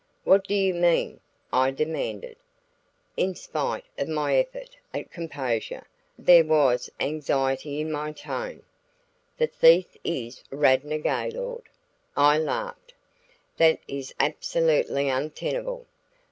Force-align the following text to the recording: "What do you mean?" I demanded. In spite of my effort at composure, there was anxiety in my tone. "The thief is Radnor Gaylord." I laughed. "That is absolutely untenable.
"What 0.23 0.45
do 0.47 0.55
you 0.55 0.73
mean?" 0.73 1.19
I 1.53 1.69
demanded. 1.69 2.37
In 3.17 3.35
spite 3.35 3.85
of 3.99 4.07
my 4.09 4.35
effort 4.35 4.75
at 4.95 5.11
composure, 5.11 5.85
there 6.17 6.43
was 6.43 6.89
anxiety 6.99 7.79
in 7.79 7.91
my 7.91 8.11
tone. 8.11 8.63
"The 9.37 9.45
thief 9.45 9.95
is 10.03 10.43
Radnor 10.49 10.97
Gaylord." 10.97 11.69
I 12.17 12.39
laughed. 12.39 12.95
"That 13.57 13.77
is 13.87 14.11
absolutely 14.19 15.07
untenable. 15.07 15.85